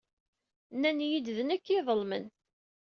Nnan-iyi-d 0.73 1.27
d 1.37 1.39
nekk 1.47 1.65
ay 1.67 1.77
iḍelmen. 1.79 2.25